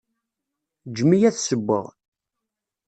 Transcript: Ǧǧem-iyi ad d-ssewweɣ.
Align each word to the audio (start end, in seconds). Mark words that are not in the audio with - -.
Ǧǧem-iyi 0.89 1.25
ad 1.29 1.33
d-ssewweɣ. 1.35 1.85